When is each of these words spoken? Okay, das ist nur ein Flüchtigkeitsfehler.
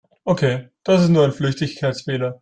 Okay, 0.25 0.69
das 0.83 1.03
ist 1.03 1.09
nur 1.09 1.23
ein 1.25 1.31
Flüchtigkeitsfehler. 1.31 2.39